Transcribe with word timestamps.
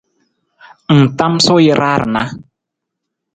Ng 0.97 1.01
tamasuu 1.17 1.59
jara 1.65 1.91
rana. 1.99 2.21